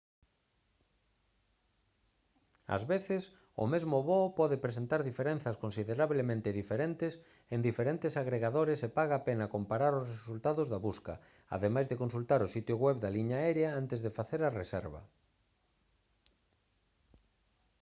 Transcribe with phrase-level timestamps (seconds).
[2.75, 3.23] ás veces
[3.63, 7.13] o mesmo voo pode presentar diferenzas considerablemente diferentes
[7.53, 11.13] en diferentes agregadores e paga a pena comparar os resultados da busca
[11.55, 15.01] ademais de consultar o sitio web da liña aérea antes de facer a reserva